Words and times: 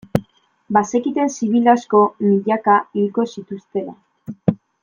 Bazekiten 0.77 1.29
zibil 1.35 1.69
asko, 1.75 2.01
milaka, 2.31 2.79
hilko 3.01 3.29
zituztela. 3.35 3.99